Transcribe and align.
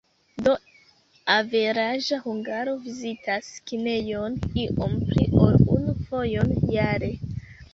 Do, 0.45 0.53
averaĝa 1.33 2.17
hungaro 2.23 2.73
vizitas 2.87 3.51
kinejon 3.73 4.39
iom 4.65 4.97
pli 5.11 5.29
ol 5.45 5.63
unu 5.77 5.97
fojon 6.09 6.53
jare. 6.79 7.13